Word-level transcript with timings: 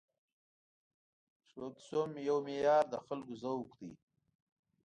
د 1.43 1.43
ښو 1.49 1.65
کیسو 1.75 2.01
یو 2.29 2.37
معیار 2.45 2.83
د 2.89 2.95
خلکو 3.05 3.33
ذوق 3.41 3.69
دی. 3.79 3.91